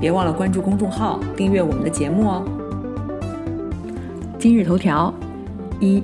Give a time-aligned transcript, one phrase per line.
[0.00, 2.42] 别忘了关注公众号，订阅我们的节目哦。
[4.38, 5.12] 今日头条：
[5.78, 6.02] 一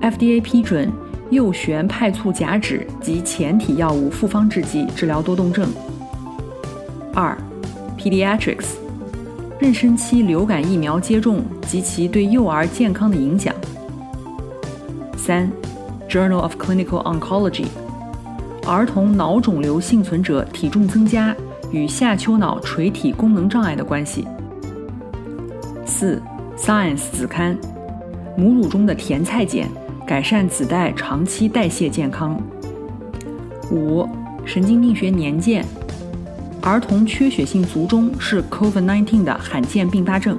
[0.00, 0.88] ，FDA 批准
[1.30, 5.68] 右旋派促甲酯及前体药物复方制剂治疗多动症。
[7.12, 7.36] 二
[7.98, 8.76] ，Pediatrics，
[9.60, 13.52] 妊娠期流感疫苗接种及其对幼儿健康的影响。
[15.16, 15.50] 三
[16.08, 17.66] ，Journal of Clinical Oncology，
[18.64, 21.34] 儿童脑肿瘤幸存者体重增加。
[21.72, 24.26] 与下丘脑垂体功能障碍的关系。
[25.84, 26.22] 四
[26.56, 27.58] ，Science 子刊，
[28.36, 29.66] 母乳中的甜菜碱
[30.06, 32.40] 改善子代长期代谢健康。
[33.70, 34.06] 五，
[34.44, 35.64] 神经病学年鉴，
[36.60, 40.36] 儿童缺血性卒中是 COVID-19 的罕见并发症。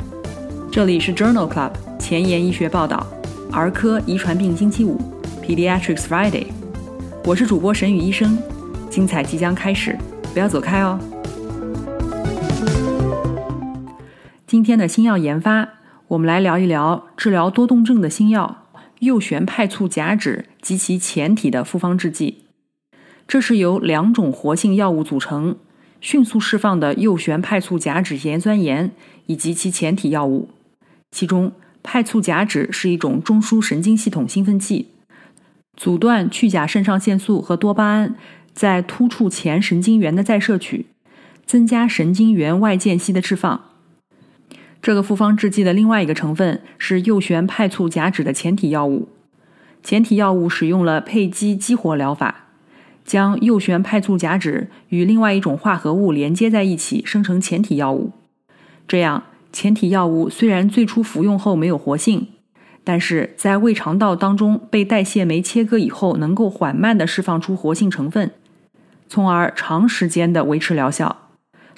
[0.71, 3.05] 这里是 Journal Club 前沿医学报道，
[3.51, 4.99] 儿科遗传病星期五
[5.43, 6.45] ，Pediatrics Friday。
[7.25, 8.37] 我是主播沈宇医生，
[8.89, 9.97] 精彩即将开始，
[10.33, 10.99] 不要走开哦。
[14.53, 15.67] 今天的新药研发，
[16.09, 18.67] 我们来聊一聊治疗多动症的新药
[18.99, 22.43] 右旋派促甲酯及其前体的复方制剂。
[23.27, 25.57] 这是由两种活性药物组成，
[25.99, 28.91] 迅速释放的右旋派促甲酯盐酸盐
[29.25, 30.49] 以及其前体药物。
[31.09, 34.89] 其中，派促甲酯是一种中枢神经系统兴奋剂，
[35.75, 38.13] 阻断去甲肾上腺素和多巴胺
[38.53, 40.85] 在突触前神经元的再摄取，
[41.43, 43.72] 增加神经元外间隙的释放。
[44.83, 49.07] 这个复方制剂的另外一个成分是右旋派促甲酯的前体药物。
[49.81, 52.47] 前体药物使用了配基激活疗法，
[53.05, 58.11] 将右旋派促甲酯与另外一种化合物连接在一起，生成前体药物。
[58.85, 59.23] 这样，
[59.53, 62.27] 前体药物虽然最初服用后没有活性，
[62.83, 68.31] 但是在胃肠道当中被代谢酶切割以后，能够缓慢地释放出活性成分，
[69.07, 71.22] 从而长时间的维持疗效。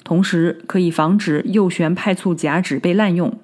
[0.06, 3.36] 同时，可以防止右旋派促甲酯被滥用。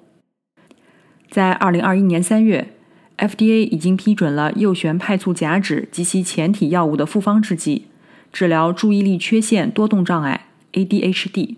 [1.29, 2.69] 在二零二一年三月
[3.17, 7.87] ，FDA 已经批准了右旋派促甲酯及其前体药物的复方制剂，
[8.31, 11.57] 治疗注意力缺陷多动障碍 （ADHD）。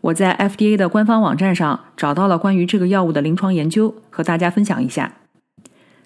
[0.00, 5.12] 我在 FDA 的官方网站上找到了关于这个药物的临床研究，和大家分享一下。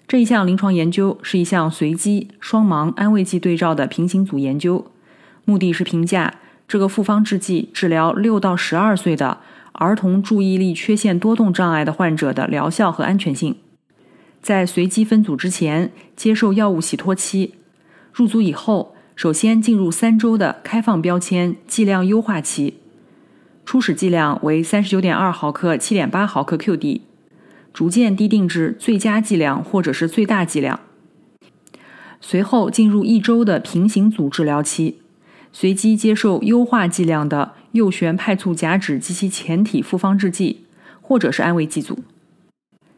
[0.05, 4.85] 这一项临床研究是一项随机双盲安慰剂对照的平行组研究，
[5.45, 6.33] 目的是评价。
[6.67, 9.37] 这个复方制剂治疗六到十二岁的
[9.73, 13.55] 儿童注意力缺陷多动障碍的患者的疗效和安全性。
[14.41, 17.55] 在随机分组之前接受药物洗脱期，
[18.13, 22.75] 入组以后首先进入三周的开放标签剂量优化期，
[23.65, 27.01] 初始剂量为三十九点二毫克、七点八毫克 QD，
[27.73, 30.79] 逐渐低定至最佳剂量或者是最大剂量。
[32.21, 34.99] 随后进入一周的平行组治疗期。
[35.57, 40.65] 随机接受优化剂量的右旋派促甲酯及其前体复方制剂，
[40.99, 41.99] 或者是安慰剂组。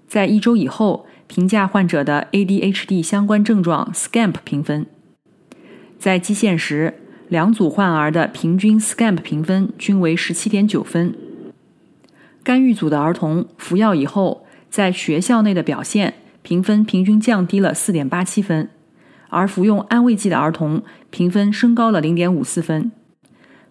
[0.08, 4.88] 在一周以后，评价患者的 ADHD 相关症状 SCAMP 评分。
[6.00, 6.96] 在基线时，
[7.28, 11.14] 两组患儿的平均 SCAMP 评分均为十七点九分。
[12.44, 18.72] 干预组的儿童服药以后，在学校内的表现评分平均降低了四点八七分。
[19.30, 22.92] 而服用安慰剂的儿童评分升高了零点五四分。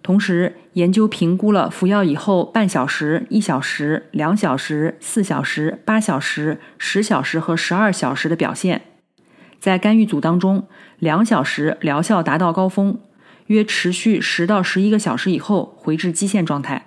[0.02, 8.82] 同时，研究评估了服药以后半小时、一小时、两小时、四小时、八小时、十小时和十二小时的表现。
[9.58, 10.68] 在干预组当中，
[11.00, 13.00] 两小时疗效达到高峰，
[13.46, 16.86] 约持续十到十一个小时以后回至基线状态。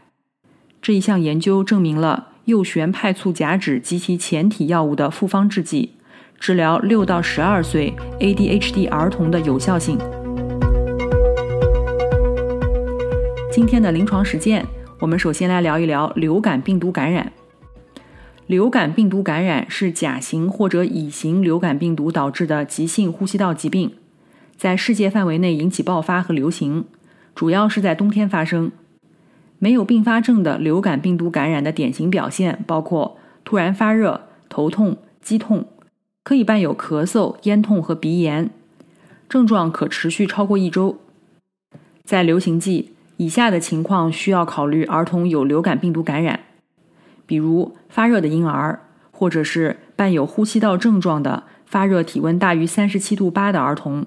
[0.81, 5.95] 这一项研究证明了右旋派促甲酯及其前体药物的复方制剂。
[6.39, 9.97] 治疗六到十二岁 ADHD 儿童的有效性。
[13.51, 14.65] 今天的临床实践，
[14.99, 17.33] 我们首先来聊一聊流感病毒感染。
[18.47, 23.91] 流感病毒感染是甲型或者乙型流感病毒导致的急性呼吸道疾病，
[24.55, 26.85] 在世界范围内引起爆发和流行，
[27.35, 28.71] 主要是在冬天发生。
[29.59, 35.67] 没有并发症的流感病毒感染的典型表现包括突然发热、头痛、肌痛。
[36.29, 38.51] 可以伴有咳嗽、咽痛和鼻炎，
[39.27, 40.99] 症状可持续超过一周。
[42.03, 46.41] 在流行季，以下的情况需要考虑儿童有流感病毒感染：
[47.25, 48.79] 比如发热的婴儿，
[49.09, 54.05] 或者是伴有呼吸道症状的发热体温大于三十七度八的儿童。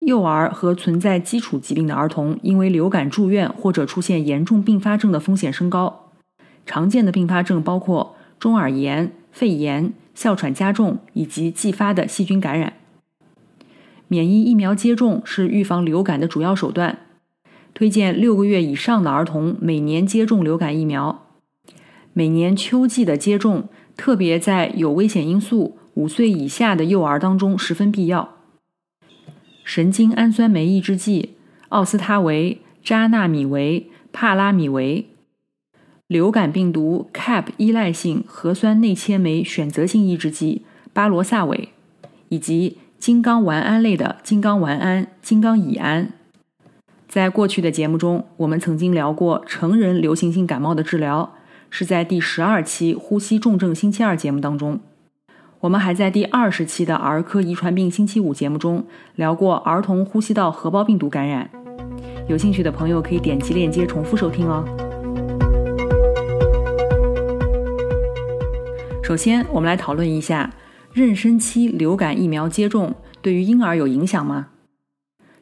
[0.00, 6.10] 幼儿和存在基础疾病的儿童，因为流感住院或者出现严重并发症的风险升高。
[6.66, 12.72] 常见的并发症包括中耳炎、肺炎、哮喘加重以及继发的细菌感染。
[14.08, 16.98] 免疫疫苗接种是预防流感的主要手段，
[17.72, 21.24] 推荐六个月以上的儿童每年接种流感疫苗。
[22.12, 28.38] 每年秋季的接种，特别在有危险因素、五岁以下的幼儿当中十分必要。
[29.62, 31.36] 神经氨酸酶抑制剂
[31.68, 35.06] 奥司他韦、扎纳米韦、帕拉米韦，
[36.08, 40.62] 流感病毒 CAP 依赖性核酸内切酶选择性抑制剂
[40.94, 41.68] 巴罗萨韦，
[42.30, 46.10] 以及金刚烷胺类的金刚烷胺、金刚乙胺。
[47.06, 51.34] 在过去的节目中，我们曾经聊过成人流行性感冒的治疗，
[51.68, 54.80] 是在第十二期呼吸重症星期二节目当中。
[55.60, 61.50] 我们还在第二十期的儿科遗传病星期五节目中聊过儿童呼吸道合胞病毒感染，
[62.26, 64.64] 有兴趣的朋友可以点击链接重复收听哦。
[69.08, 70.52] 首先，我们来讨论一下
[70.92, 74.48] 妊娠期流感疫苗接种对于婴儿有影响吗？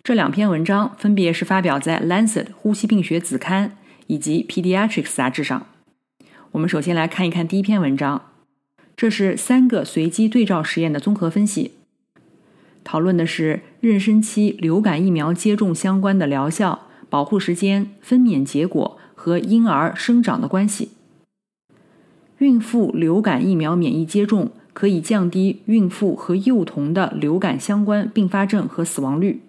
[0.04, 3.70] 这两篇文章分别是发表在《Lancet 呼吸病学子刊》
[4.06, 5.66] 以及《Pediatrics》杂志上。
[6.52, 8.30] 我们首先来看一看第一篇文章。
[8.96, 11.72] 这是三个随机对照实验的综合分析，
[12.84, 20.90] 讨论的是妊娠期流感疫苗接种相关的疗效、保护时间、分娩结果和婴儿生长的关系。
[22.38, 29.40] 孕妇流感疫苗免疫接种可以降低孕妇和幼童的流感相关并发症和死亡率。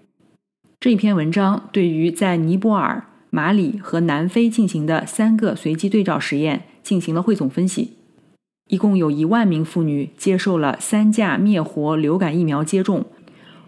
[0.80, 7.94] 这一篇文章对于在尼泊尔、马里和南非进行的三个随机对照实验进行了汇总分析。
[8.70, 13.06] 一共有一万名妇女接受了三价灭活流感疫苗接种，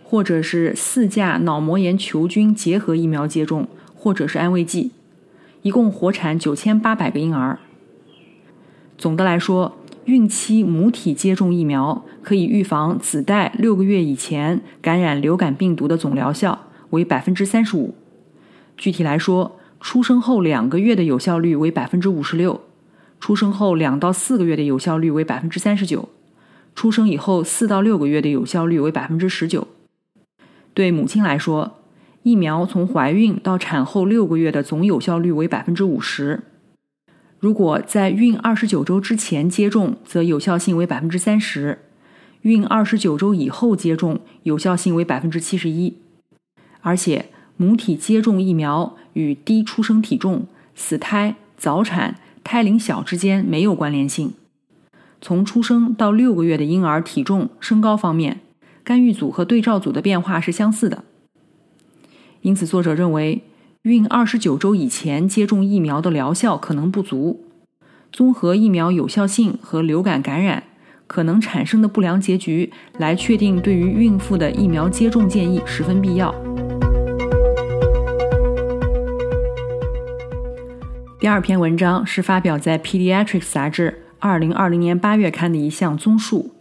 [0.04, 4.92] 或者是四价脑膜炎球菌结合疫苗接种，或者是安慰剂，
[5.62, 7.60] 一共活产九千八百个婴儿。
[9.00, 17.96] 总的来说，孕期母体接种疫苗可以预防子代六个月以前感染流感病毒的总疗效为百分之三十五。
[18.76, 22.60] 具体来说，出生后两个月的有效率为百分之五十六。
[23.22, 26.10] 出生后两到四个月的有效率为百分之三十九，
[26.76, 29.66] 出生以后四到六个月的有效率为百分之十九。
[30.74, 31.80] 对母亲来说，
[32.24, 36.42] 疫苗从怀孕到产后六个月的总有效率为百分之五十。
[37.40, 41.78] 如果在孕二十九周之前接种，则有效性为百分之三十；
[42.42, 45.96] 孕二十九周以后接种，有效性为百分之七十一。
[46.82, 52.16] 而且，母体接种疫苗与低出生体重、死胎、早产。
[52.42, 54.34] 胎龄小之间没有关联性。
[55.22, 58.40] 从出生到六个月的婴儿体重、身高方面，
[58.84, 61.04] 干预组和对照组的变化是相似的。
[62.42, 63.44] 因此，作者认为，
[63.84, 67.46] 孕二十九周以前接种疫苗的疗效可能不足。
[68.12, 70.64] 综合疫苗有效性和流感感染
[71.08, 76.36] 可能产生的不良结局来确定对于孕妇的疫苗接种建议十分必要。
[81.18, 86.52] 第二篇文章是发表在《Pediatrics》杂志二零二零年八月刊的一项综述，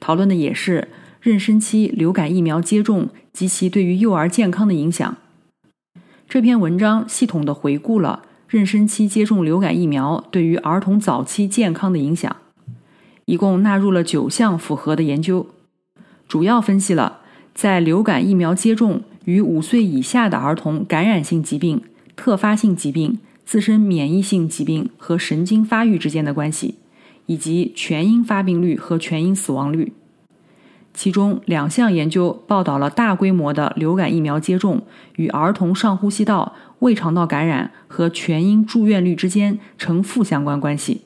[0.00, 0.88] 讨论的也是
[1.22, 5.16] 妊娠期流感疫苗接种及其对于幼儿健康的影响。
[6.28, 12.36] 这篇文章系统的回顾了妊娠期接种流感疫苗对于儿童早期健康的影响，
[13.24, 15.46] 一共纳入了九项符合的研究，
[16.26, 17.20] 主要分析了
[17.54, 21.82] 在流感疫苗接种与五岁以下的儿童感染性疾病、
[22.16, 23.18] 特发性疾病。
[23.46, 26.76] 自身免疫性疾病和神经发育之间的关系，
[27.26, 29.92] 以及全因发病率和全因死亡率。
[30.94, 34.84] 其中两项研究报道了大规模的流感疫苗接种
[35.16, 41.02] 与儿童上呼吸道、胃肠道感染和全因住院率之间呈负相关关系。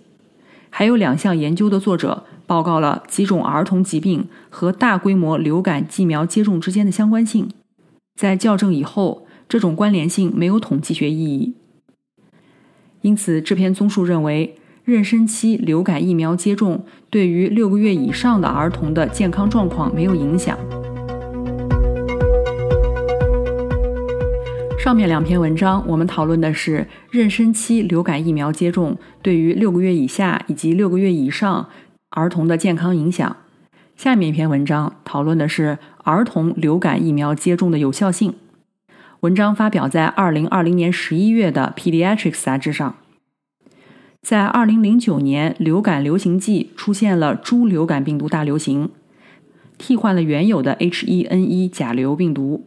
[0.69, 7.49] 还有两项研究的作者报告了几种儿童疾病和大规模流感疫苗接种之间的相关性。
[8.15, 11.55] 在校正以后，这种关联性没有统计学意义。
[13.01, 14.58] 因此，这篇综述认为，
[14.89, 20.59] 妊娠期流感疫苗接种对于六个月以上的儿童的健康状况没有影响。
[24.81, 31.69] 上面两篇文章我们讨论的是妊娠期流感疫苗接种对于六个月以下以及六个月以上
[32.09, 33.37] 儿童的健康影响。
[33.95, 38.33] 下面一篇文章讨论的是儿童流感疫苗接种的有效性。
[39.21, 42.95] 文章发表在二零二零年十一月的《Pediatrics》杂志上。
[44.29, 48.91] 在2009年，流感流行季出现了猪流感病毒大流行，
[49.79, 52.67] 替换了原有的 H1N1 甲流病毒，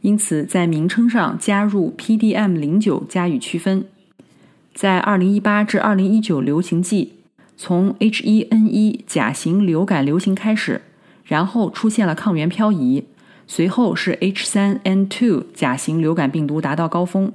[0.00, 3.86] 因此在名称上加入 PDM09 加以区分。
[4.74, 7.12] 在2018至2019流行季，
[7.56, 10.82] 从 H1N1 甲型流感流行开始，
[11.22, 13.04] 然后出现了抗原漂移，
[13.46, 17.32] 随后是 H3N2 甲型流感病毒达到高峰。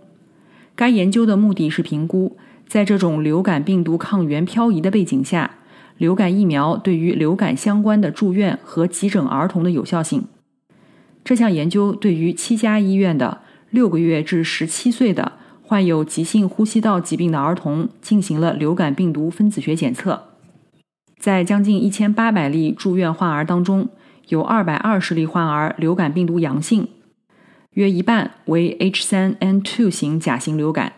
[0.76, 2.36] 该研究的目的是评估。
[2.72, 5.58] 在这种流感病毒抗原漂移的背景下，
[5.98, 10.24] 流感疫苗对于流感相关的住院和急诊儿童的有效性。
[11.22, 20.30] 这项研究对于七家医院的六个月至十七岁的患有急性呼吸道疾病的儿童进行了流感病毒分子学检测。
[21.20, 23.90] 在将近一千八百例住院患儿当中，
[24.30, 26.88] 有二百二十例患儿流感病毒阳性，
[27.72, 30.94] 约一半为 H3N2 型甲型流感，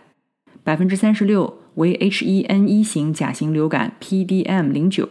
[0.64, 1.62] 百分之三十六。
[1.76, 5.10] 为 H1N1 型甲型流感 （PDM 零九），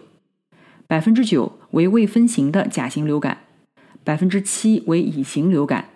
[0.86, 3.38] 百分之九为未分型的甲型流感，
[4.04, 5.86] 百分之七为乙型流感。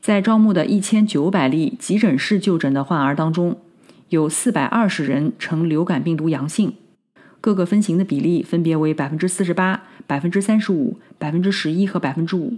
[0.00, 3.58] 在招募的一千九百例急诊室就诊的患儿当中，
[4.08, 6.74] 有四百二十人呈流感病毒阳性，
[7.40, 12.54] 各个分型的比例分别为百分之四十八、百分之三十五、百分之十一和百分之五。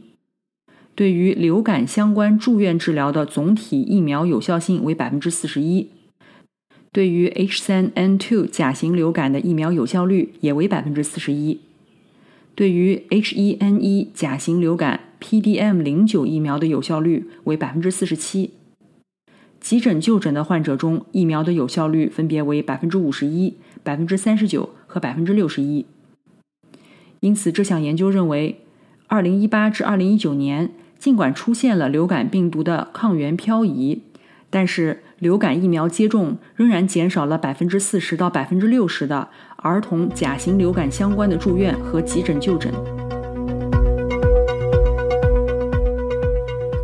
[0.95, 5.91] 对于流感相关住院治疗的总体疫苗有效性为百分之四十一。
[6.93, 11.61] 对于 H3N2 甲型流感的疫苗有效率也为百分之四十一，
[12.57, 18.55] 对于 H1N1 甲型流感 PDM 零九疫苗的有效率为百分之四十七。
[19.61, 23.55] 急诊就诊的患者中，疫苗的有效率分别为百分之五十一、
[23.85, 25.87] 百分之三十九和百分之六十一。
[27.21, 28.63] 因此，这项研究认为，
[29.07, 34.03] 二零一八至二零一九年，尽管出现了流感病毒的抗原漂移。
[34.53, 42.73] 但是，流感疫苗接种仍然减少了百分之四十到百分之六十的儿童甲型流感相关的住院和急诊就诊。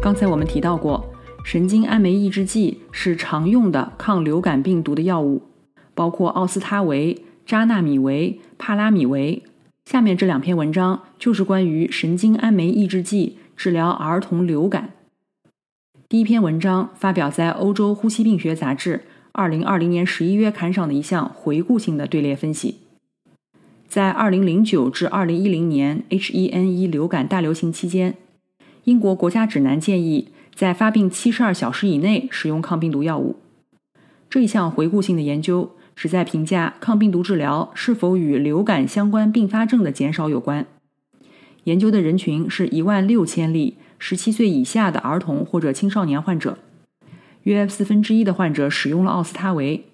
[0.03, 1.03] 刚才我们提到过，
[1.45, 5.41] 神经氨酶抑制剂是常用的抗流感病毒的药物，
[5.95, 9.43] 包括奥司他韦、扎纳米韦、帕拉米韦。
[9.87, 14.91] 下面这两篇文章就是关于神经氨酶抑制剂治疗儿童流感。
[16.09, 18.99] 第一篇文章发表在《欧洲呼吸病学杂志》
[19.33, 22.77] 二零二零年十一月刊上的一项回顾性的队列分析，
[23.89, 28.15] 在二零零九至二零一零年 H1N1 流感大流行期间，
[28.85, 33.35] 英国国家指南建议在发病七十二小时以内使用抗病毒药物。
[34.31, 40.65] 这一项回顾性的研究旨在评价抗病毒治疗是否与流感相关并发症的减少有关。
[41.65, 43.75] 研究的人群是一万六千例。
[43.99, 46.59] 十七岁以下的儿童或者青少年患者，
[47.45, 49.85] 约四分之一的患者使用了奥司他韦，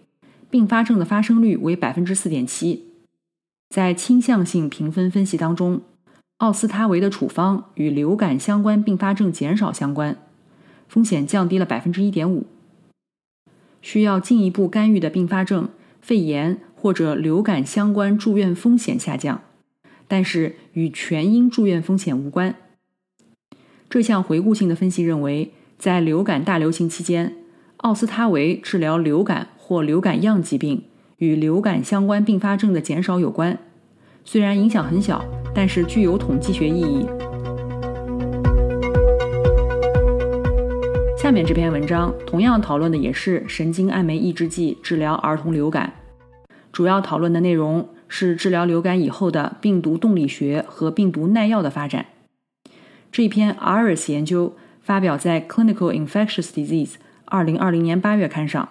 [0.50, 2.87] 并发症的发生率为百分之四点七。
[3.71, 5.80] 在倾向性评分分析当中，
[6.38, 10.16] 奥司他韦的处方与流感相关并发症减少相关，
[10.88, 12.47] 风险降低了百分之一点五。
[13.80, 15.68] 需要进一步干预的并发症，
[16.00, 19.42] 肺炎或者流感相关住院风险下降，
[20.06, 22.54] 但是与全因住院风险无关。
[23.92, 27.34] 这项回顾性的分析认为，在流感大流行期间，
[27.76, 30.84] 奥司他韦治疗流感或流感样疾病
[31.18, 33.58] 与流感相关并发症的减少有关。
[34.25, 35.22] 虽然影响很小，
[35.54, 37.06] 但是具有统计学意义。
[41.18, 45.92] 下面这篇文章同样讨论的也是神经氨酶抑制剂治疗儿童流感，
[46.72, 52.06] 主要讨论的内容是治疗流感以后的病毒动力学和病毒耐药的发展。
[53.12, 56.92] 这篇 IRIS 研究发表在《Clinical Infectious Disease》
[57.26, 58.71] 二零二零年八月刊上。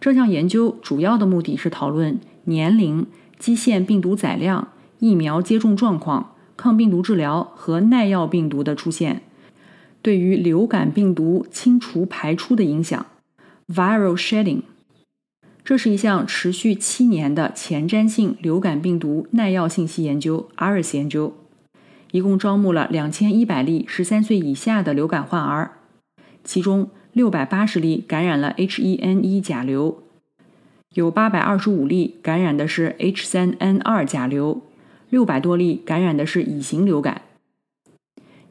[0.00, 3.06] 这项研究主要的目的是讨论年龄、
[3.38, 9.22] 基线病毒载量、疫苗接种状况、抗病毒治疗和耐药病毒的出现
[10.02, 13.06] 对于流感病毒清除排出的影响
[13.68, 14.62] （viral shedding）。
[15.64, 21.32] 这是一项持续七年的前瞻性流感病毒耐药信息研究 （IRIS 研究）。
[22.10, 25.72] 一共招募了两千一百例十三岁以下的流感患儿，
[26.42, 30.02] 其中六百八十例感染了 H1N1 甲流，
[30.94, 34.62] 有八百二十五例感染的是 H3N2 甲流，
[35.10, 37.22] 六百多例感染的是乙型流感。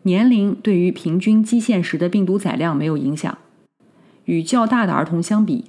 [0.03, 3.37] 年龄对于平均基线时的病毒载量没有影响。
[4.25, 5.65] 与较大的儿童相比，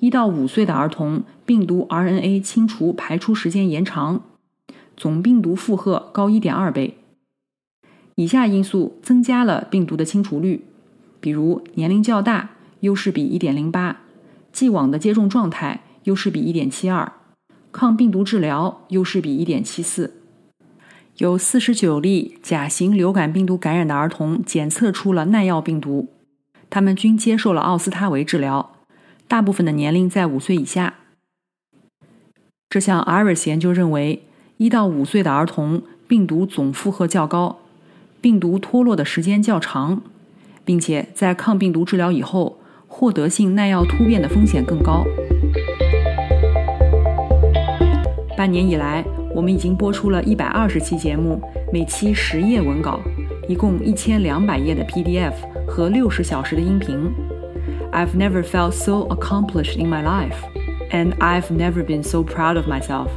[0.00, 4.22] 一到五岁的儿童病毒 RNA 清除排出时间延长，
[4.96, 6.97] 总病毒负荷高一点二倍。
[8.18, 10.64] 以下因素增加了病毒的清除率，
[11.20, 13.94] 比如年龄较大，优势比1.08；
[14.52, 17.10] 既往的接种状态，优势比1.72，
[17.70, 20.10] 抗病毒治疗优势比1.74。
[21.18, 26.08] 有49例甲型流感病毒感染的儿童检测出了耐药病毒，
[26.68, 28.72] 他们均接受了奥司他韦治疗，
[29.28, 30.94] 大部分的年龄在五岁以下。
[32.68, 34.24] 这项 IRIS 研究认为，
[34.56, 37.60] 一到五岁的儿童病毒总负荷较高，
[38.20, 40.02] 病毒脱落的时间较长，
[40.64, 45.04] 并且在抗病毒治疗以后，获得性耐药突变的风险更高。
[48.36, 51.40] 半年以来，我们已经播出了一百二十期节目，
[51.72, 53.00] 每期十页文稿，
[53.48, 55.32] 一共一千两百页的 PDF
[55.66, 57.10] 和六十小时的音频。
[57.92, 60.36] I've never felt so accomplished in my life,
[60.90, 63.08] and I've never been so proud of myself.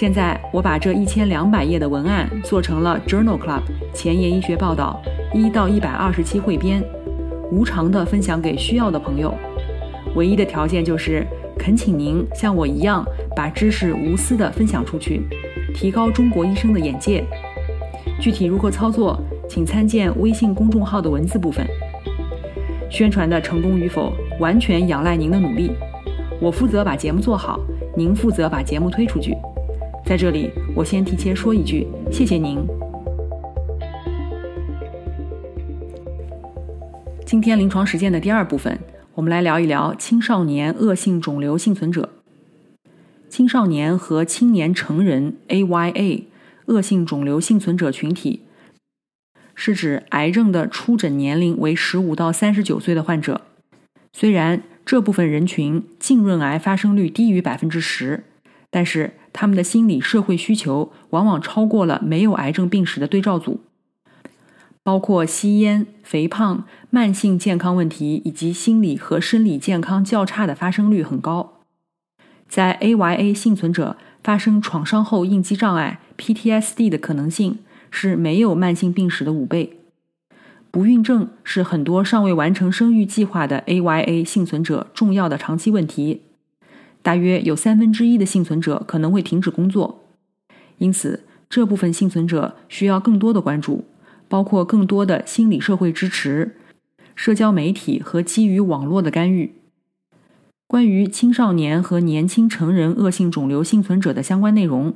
[0.00, 3.60] 现在我把这一千两百页的文案做成了 Journal Club
[3.92, 4.98] 前沿医学报道
[5.34, 6.82] 一到一百二十期汇编，
[7.52, 9.34] 无偿的分享给需要的朋友。
[10.14, 11.26] 唯一的条件就是
[11.58, 13.04] 恳请您像我一样
[13.36, 15.20] 把知识无私的分享出去，
[15.74, 17.22] 提高中国医生的眼界。
[18.18, 21.66] 具体如何操作，请参见微信公众号的文字部分。
[22.88, 25.72] 宣传的成功与否完全仰赖您的努力，
[26.40, 27.60] 我负责把节目做好，
[27.94, 29.36] 您负责把节目推出去。
[30.10, 32.58] 在这里，我先提前说一句，谢谢您。
[37.24, 38.76] 今天临床实践的第二部分，
[39.14, 42.10] 我们来聊一聊青少年恶性肿瘤幸存者。
[43.28, 46.24] 青少年和青年成人 （AYA）
[46.66, 48.40] 恶性肿瘤幸存者群体，
[49.54, 53.42] 是指癌症的初诊年龄为十五到三十九岁的患者。
[54.12, 58.24] 虽然这部分人群浸润癌发生率低于百分之十，
[58.72, 63.60] 但是他们的心理社会需求往往超过了没有癌症病史的对照组，
[64.82, 71.60] 包括吸烟、肥胖、慢性健康问题以及心理和生理健康较差的发生率很高。
[72.48, 79.78] 在 AYA 幸存者发生创伤后应激障碍 （PTSD） 的可能性是没有慢性病史的五倍。
[80.72, 86.22] 不孕症是很多尚未完成生育计划的 AYA 幸存者重要的长期问题。
[87.02, 90.04] 大约有三分之一的幸存者可能会停止工作，
[90.78, 93.84] 因此这部分幸存者需要更多的关注，
[94.28, 96.56] 包括更多的心理社会支持、
[97.14, 99.54] 社交媒体和基于网络的干预。
[100.66, 104.94] 关于青少年和年轻成人恶性肿瘤幸存者的相关内容，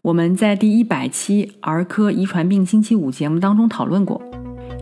[0.00, 4.22] 我们在第一百期儿科遗传病星期五节目当中讨论过，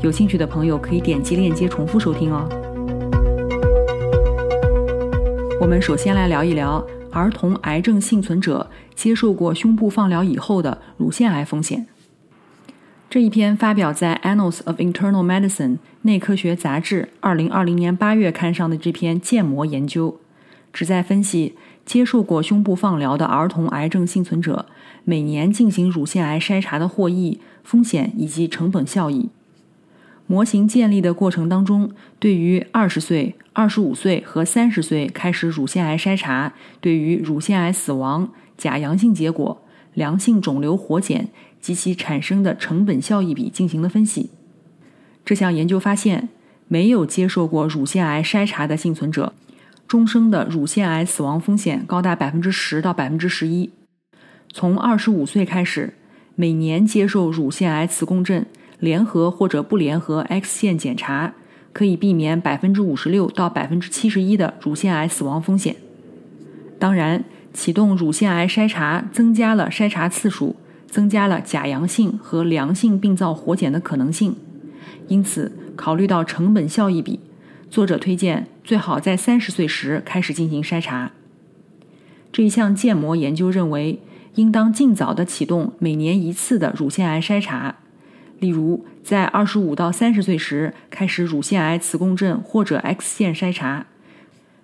[0.03, 2.70] 有兴趣的朋友可以点击链接重复收听哦。
[5.61, 11.87] 我们首先来聊一聊儿童癌症幸存者接受过胸部放疗以后的乳腺癌风险。
[13.11, 20.19] 这一篇发表在《Annals of Internal Medicine》内科学杂志二零二零年八月刊上的这篇建模研究，
[20.73, 24.65] 旨在分析接受过胸部放疗的儿童癌症幸存者
[25.05, 29.29] 每年进行乳腺癌筛查的获益、风险以及成本效益。
[30.31, 31.91] 模型建立的过程当中，
[32.21, 39.61] 对于二十岁、二十五岁和三十岁开始乳腺癌筛查，对于乳腺癌死亡、假阳性结果、
[39.93, 44.31] 良性肿瘤活检及其产生的成本效益比进行了分析。
[45.25, 46.29] 这项研究发现，
[46.69, 49.33] 没有接受过乳腺癌筛查的幸存者，
[49.89, 53.71] 终生的乳腺癌死亡风险高达百分之十到百分之十一。
[54.53, 55.95] 从二十五岁开始，
[56.37, 58.47] 每年接受乳腺癌磁共振。
[58.81, 61.35] 联合或者不联合 X 线检查
[61.73, 65.77] 可以避免百分之五十六到百分之七十一的乳腺癌死亡风险。
[66.79, 70.57] 当然，启动乳腺癌筛查增加了筛查次数，
[70.89, 74.35] 增加了假阳性和良性病灶活检的可能性。
[75.09, 77.21] 因此，考虑到成本效益比，
[77.69, 81.13] 作者推荐最好在三十岁时开始进行筛查。
[82.33, 84.01] 这一项建模研究认为，
[84.37, 87.77] 应当尽早的启动每年一次的乳腺癌筛查。
[88.41, 93.87] 例如，在二十五到三十岁时开始乳腺癌磁共振或者 X 线筛查，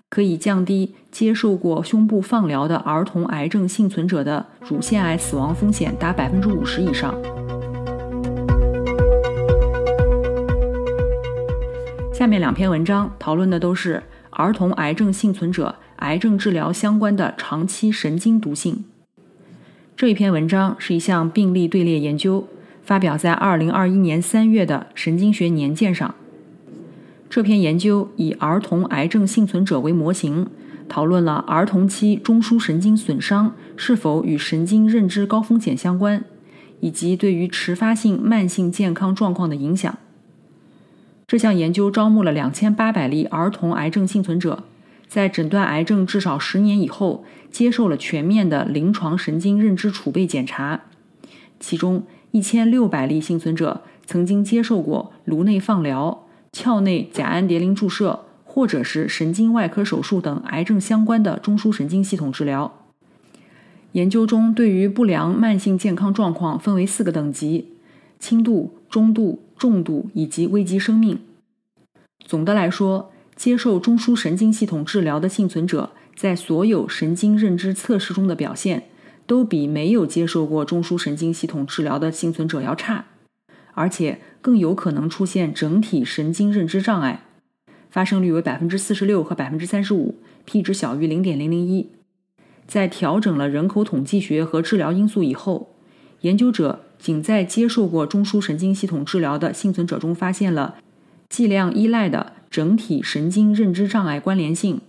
[0.08, 7.14] 可以降低接受过胸部放疗的儿童癌症幸存者的乳腺癌死亡风险达百分之五十以上。
[12.14, 18.86] 下面两篇文章讨论的都是儿童癌症幸存者癌症治疗相关的长期神经毒性。
[19.94, 22.48] 这一篇文章是一项病例队列研究。
[22.86, 26.14] 发表在二零二一年三月的《神经学年鉴》上。
[27.28, 30.46] 这篇研究以儿童癌症幸存者为模型，
[30.88, 36.24] 讨论了儿童期中枢神经损伤是否与神经认知高风险相关，
[36.78, 39.98] 以及对于迟发性慢性健康状况的影响。
[41.26, 44.62] 这项研究招募了两千八百例儿童癌症幸存者，
[45.08, 50.82] 在诊断癌症至少十年以后，接受了全面的临床神经认知储备检查，
[51.58, 52.04] 其中
[52.36, 62.70] 一千六百例幸存者曾经接受过颅内放疗、鞘内甲氨蝶呤注射，或者是神经外科手术等癌症相关的中枢神经系统治疗。
[63.92, 67.68] 研究中对于不良慢性健康状况分为四个等级：
[68.20, 71.18] 轻度、中度、重度以及危及生命。
[72.22, 78.82] 总的来说，接受中枢神经系统治疗的幸存者在所有神经认知测试中的表现，
[79.26, 83.06] 都比没有接受过中枢神经系统治疗的幸存者要差，
[83.74, 87.24] 而且更有可能出现整体神经认知障碍，
[87.90, 91.90] 发生率为百分之四十六和百分之三十五，p 值小于零点零零一。
[92.66, 95.74] 在调整了人口统计学和治疗因素以后，
[96.22, 100.76] 研究者仅在接受过中枢神经系统治疗的幸存者中发现了
[101.28, 104.80] 剂量依赖的整体神经认知障碍关联性，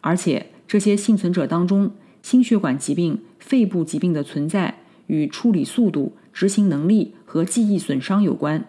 [0.00, 4.76] 而且这些幸存者当中，心血管疾病、肺部疾病的存在
[5.08, 8.66] 与处理速度、执行能力和记忆损伤有关。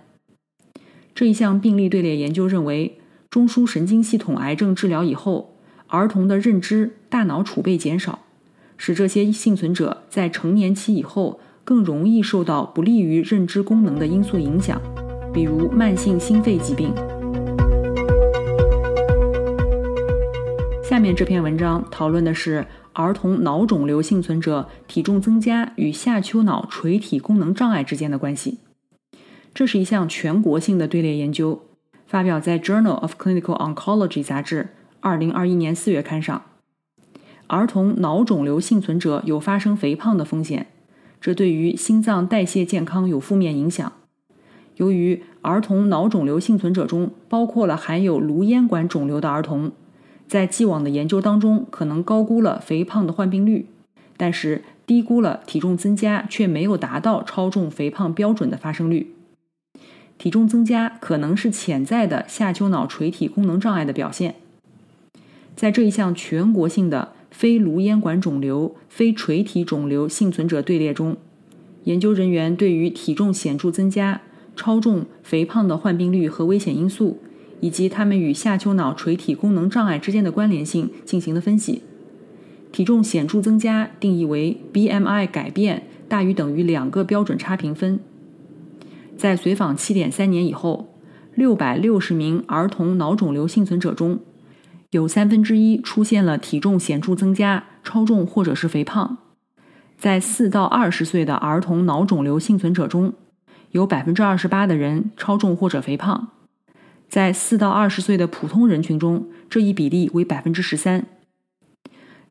[1.13, 2.97] 这一项病例队列研究认为，
[3.29, 5.57] 中枢神经系统癌症治疗以后，
[5.87, 8.19] 儿童的认知大脑储备减少。
[8.77, 14.81] 使这些幸存者在成年期以后更容易受到不利于认知功能的因素影响，
[15.31, 16.91] 比如慢性心肺疾病。
[20.81, 28.59] 下面这篇文章讨论的是儿童脑肿瘤幸存者体重增加与下丘脑垂体功能障碍之间的关系。
[29.53, 31.61] 这是一项全国性的队列研究，
[32.05, 34.69] 发表在《Journal of Clinical Oncology》杂志
[35.01, 36.41] 2021年4月刊上。
[37.47, 40.67] 儿童脑肿瘤幸存者有发生肥胖的风险，
[41.19, 43.91] 这对于心脏代谢健康有负面影响。
[44.77, 49.73] 由于儿童脑肿瘤幸存者中包括了含有颅咽管肿瘤的儿童，
[50.31, 53.65] 在既往的研究当中可能高估了肥胖的患病率，
[54.15, 59.13] 但是低估了体重增加却没有达到超重肥胖标准的发生率。
[60.17, 64.35] 体重增加可能是潜在的下丘脑垂体功能障碍的表现。
[65.57, 67.09] 在这一项全国性的。
[67.31, 71.15] 非颅咽管肿瘤、非垂体肿瘤幸存者队列中，
[71.85, 74.21] 研究人员对于体重显著增加、
[74.53, 77.19] 超重、肥胖的患病率和危险因素，
[77.61, 81.81] 以及它们与下丘脑垂体功能障碍之间的关联性进行了分析。
[82.73, 87.99] 体重显著增加定义为 BMI 改变大于等于两个标准差评分。
[89.17, 90.93] 在随访7.3年以后
[91.37, 94.19] ，660名儿童脑肿瘤幸存者中。
[94.91, 99.19] 有三分之一出现了体重显著增加、超重或者是肥胖。
[99.97, 103.13] 在四到二十岁的儿童脑肿瘤幸存者中，
[103.71, 106.29] 有百分之二十八的人超重或者肥胖。
[107.11, 111.05] 在四到二十岁的普通人群中，这一比例为百分之十三。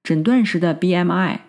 [0.03, 1.41] 诊断时的 BMI、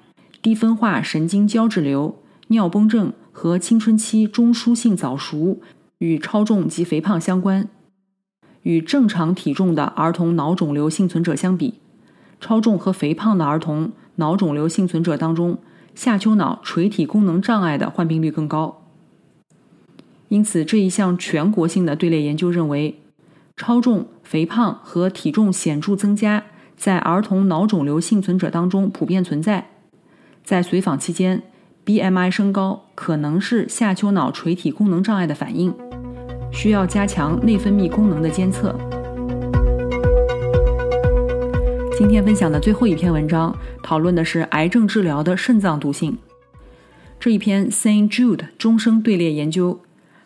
[0.42, 5.62] 低分化神经胶质瘤、尿崩症和青春期中枢性早熟
[6.00, 7.70] 与超重及肥胖相关。
[8.64, 11.76] 与正常体重的儿童脑肿瘤幸存者相比，
[12.42, 15.58] 超重和肥胖的儿童脑肿瘤幸存者当中，
[15.96, 18.84] 下丘脑垂体功能障碍的患病率更高。
[20.28, 23.01] 因此，这一项全国性的队列研究认为，
[23.56, 26.44] 超重、肥胖和体重显著增加
[26.76, 29.70] 在儿童脑肿瘤幸存者当中普遍存在。
[30.44, 31.44] 在随访期间
[31.86, 35.74] ，BMI 升高可能是下丘脑垂体功能障碍的反应。
[36.52, 38.78] 需要加强内分泌功能的监测。
[41.98, 46.18] 今天分享的最后一篇文章讨论的是癌症治疗的肾脏毒性。
[47.20, 49.82] 这一篇 Saint Jude 终生队列研究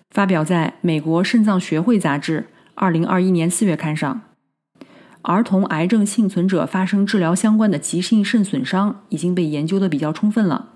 [0.10, 4.22] 发表在美国肾脏学会杂志二零二一年四月刊上。
[5.22, 10.74] 儿童癌症幸存者发生治疗相关的急性肾损伤已经被研究的比较充分了，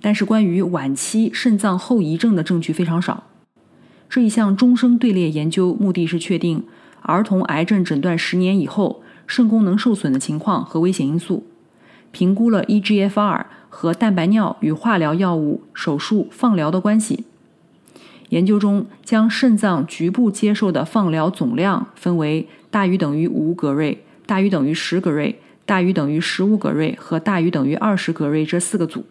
[0.00, 3.24] 但是关于晚期肾脏后遗症的证据非常少。
[4.08, 6.64] 这一项终生队列研究目的是确定
[7.00, 11.44] 儿童癌症诊断十年以后肾功能受损的情况和危险因素，
[12.12, 17.24] 评估了 eGFR 和蛋白尿与化疗药物、手术、放疗的关系。
[18.32, 29.04] 研究中将肾脏局部接受的放疗总量分为大于等于五格瑞、大于等于十格瑞、大于等于十五格瑞和大于等于二十格瑞这四个组。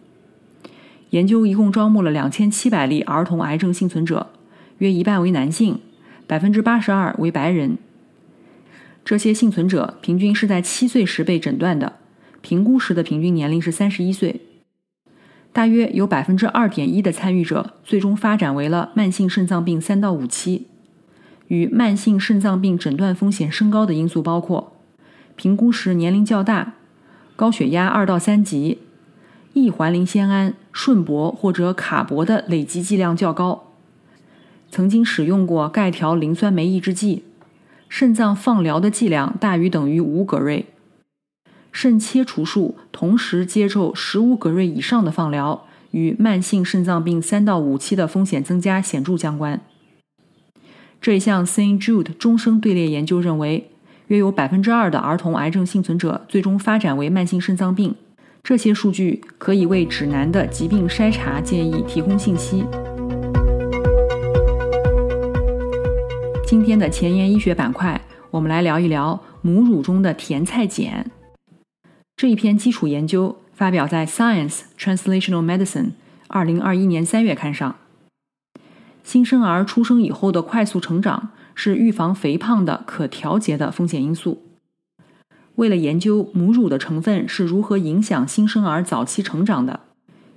[1.10, 4.30] 研究一共招募了两千七百例儿童癌症幸存者。
[4.78, 5.78] 约一半为男性，
[6.26, 7.78] 百分之八十二为白人。
[9.04, 11.92] 这些幸存者平均是在七岁时被诊断的，
[12.40, 14.40] 评估时的平均年龄是三十一岁。
[15.52, 20.66] 大约有百分之二点一的参与者最终发展为了慢性肾脏病三到五期。
[21.48, 24.72] 与慢性肾脏病诊断风险升高的因素包括
[25.36, 26.74] 评估时年龄较大，
[27.36, 28.78] 高血压二到三级，
[29.52, 33.64] 异环磷酰胺、顺铂或者卡铂的累积剂量较高，
[34.70, 37.24] 曾经使用过钙条磷酸酶抑制剂，
[37.88, 40.64] 肾脏放疗的剂量大于等于五格瑞，
[41.72, 49.60] 肾切除术同时接受十五格瑞以上的放疗，与慢性肾脏病三到五期的风险增加显著相关。
[51.00, 53.68] 这一项 Saint Jude 终生队列研究认为。
[54.08, 57.94] 约有百分之二的儿童癌症幸存者最终发展为慢性肾脏病。
[58.42, 62.62] 这些数据可以为指南的疾病筛查建议提供信息。
[66.44, 67.98] 今天的前沿医学板块，
[68.30, 71.21] 我们来聊一聊母乳中的甜菜碱。
[72.22, 75.66] 这一篇基础研究发表在《Science Translational Medicine》
[76.28, 77.74] 二零二一年三月刊上。
[79.02, 81.30] 新生儿出生以后的快速成长。
[81.56, 84.40] 是预防肥胖的可调节的风险因素。
[85.56, 89.80] 为了研究母乳的成分是如何影响新生儿早期成长的，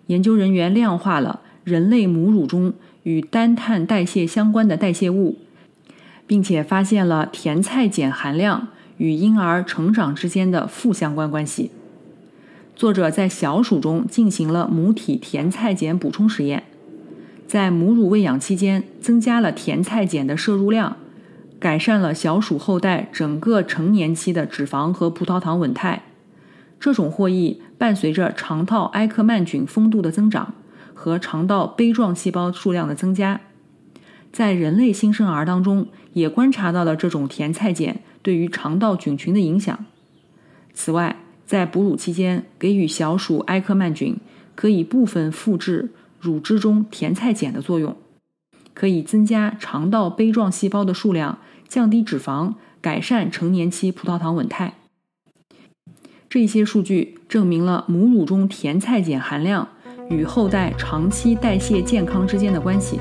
[0.08, 5.38] 研究人员量化了人类母乳中与单碳代谢相关的代谢物，
[6.26, 11.71] 并且发现了甜菜碱含量与婴儿成长之间的负相关关系。
[12.75, 16.63] 作者在小鼠中进行了母体甜菜碱补充实验，
[17.47, 20.97] 在母乳喂养期间增加了甜菜碱的摄入量。
[21.58, 26.03] 改善了小鼠后代整个成年期的脂肪和葡萄糖稳态。
[26.79, 30.53] 这种获益伴随着肠道埃克曼菌丰度的增长
[30.93, 33.39] 和肠道杯状细胞数量的增加。
[34.31, 39.85] 在人类新生儿当中，也观察到了这种甜菜碱对于肠道菌群的影响。
[40.73, 44.17] 此外，在哺乳期间给予小鼠埃克曼菌，
[44.55, 47.95] 可以部分复制乳汁中甜菜碱的作用，
[48.73, 51.38] 可以增加肠道杯状细胞的数量。
[51.67, 54.75] 降低脂肪，改善成年期葡萄糖稳态。
[56.27, 59.67] 这些数据证明了母乳中甜菜碱含量
[60.09, 62.99] 与后代长期代谢健康之间的关系。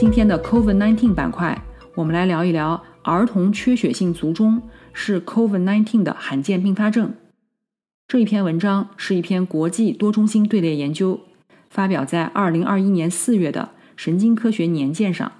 [0.00, 1.60] 今天的 COVID-19 板块，
[1.96, 7.14] 我们来聊一聊儿童缺血性卒中是 COVID-19 的罕见并发症。
[8.06, 11.18] 这一篇文章是一篇国际多中心队列研究，
[11.68, 13.70] 发表在2021年4月的。
[13.96, 15.32] 神经科学年鉴上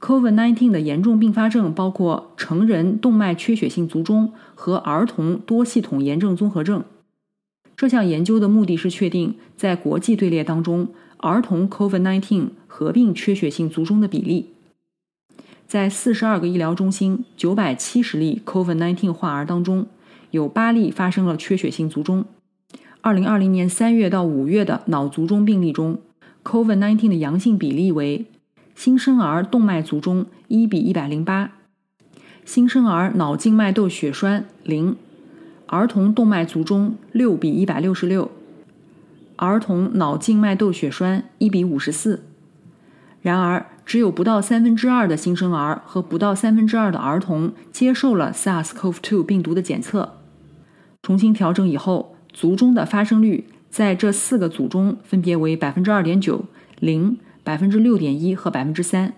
[0.00, 6.82] ，COVID-19 的严重并发症包括成人动脉缺血性卒中和儿童多系统炎症综合症。
[7.76, 10.88] 这项研究的目的是确定在国际队列当中，
[11.22, 14.50] 儿童 COVID-19 合并缺血性卒中的比例。
[15.66, 19.86] 在四十二个医疗中心、九百七十例 COVID-19 患儿当中，
[20.32, 22.24] 有八例发生了缺血性卒中。
[23.00, 25.98] 二零二零年三月到五月的脑卒中病例中。
[26.44, 28.26] COVID-19 的阳性比例为
[28.74, 31.52] 新生儿动脉卒中一比一百零八，
[32.44, 34.96] 新生儿脑静脉窦血栓零，
[35.66, 38.28] 儿童动脉卒中六比一百六十六，
[39.42, 42.22] 儿童脑静脉窦血栓一比五十四。
[43.20, 50.18] 然而，只有不到三分之二的新生儿和不到三分之二的儿童接受了 SARS-CoV-2 病毒的检测。
[51.02, 53.48] 重新调整以后，卒中的发生率。
[53.68, 56.44] 在这四个组中，分别为百分之二点九、
[56.78, 59.14] 零、百分之六点一和百分之三。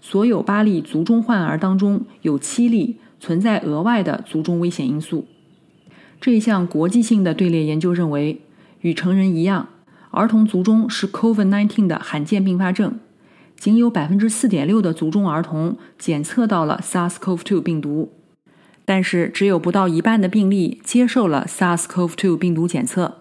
[0.00, 5.26] 所有八例卒中患儿当中，有七例存在额外的卒中危险因素。
[6.18, 8.40] 这一项国际性的队列研究认为，
[8.82, 9.68] 与成人一样，
[10.10, 12.98] 儿童卒中是 COVID-19 的罕见并发症。
[13.56, 18.12] 仅有百分之四点六的卒中儿童检测到了 SARS-CoV-2 病毒，
[18.84, 23.18] 但是只有不到一半的病例接受了 SARS-CoV-2 病毒检测。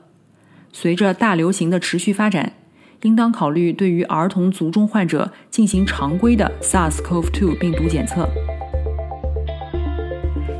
[0.73, 2.53] 随着大流行的持续发展，
[3.03, 8.27] 应当考虑对于儿童卒中患者进行常规的 SARS-CoV-2 病毒检测。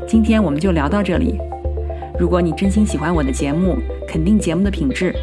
[0.06, 1.38] 今天我们就聊到这里。
[2.20, 5.14] 如果你真心喜欢我的节目，肯定节目的品质，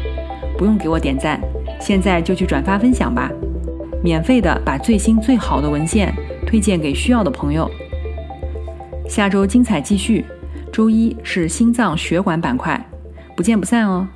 [0.56, 1.40] 不用给我点赞，
[1.80, 3.30] 现在就去转发分享吧，
[4.02, 6.14] 免费的把最新最好的文献
[6.46, 7.70] 推荐给需要的朋友。
[9.08, 10.24] 下周精彩继续，
[10.72, 12.80] 周一是心脏血管板块，
[13.36, 14.06] 不见不散哦。